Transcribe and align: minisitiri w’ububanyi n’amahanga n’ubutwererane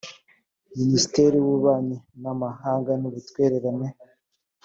minisitiri 0.77 1.35
w’ububanyi 1.43 1.97
n’amahanga 2.23 2.91
n’ubutwererane 3.01 3.87